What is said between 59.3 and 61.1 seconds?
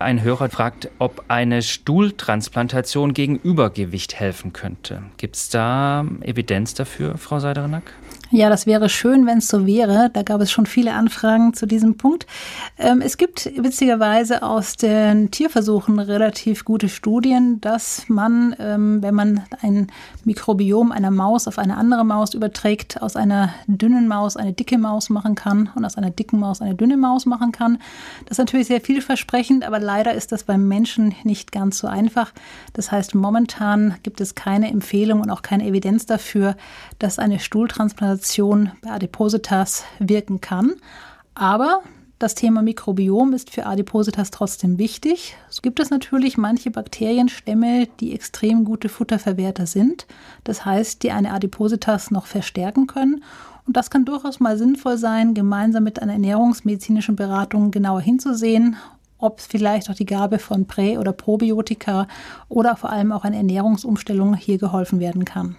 vielleicht auch die Gabe von Prä-